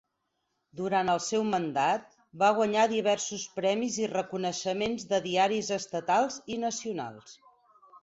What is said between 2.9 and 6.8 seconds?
diversos premis i reconeixements de diaris estatals i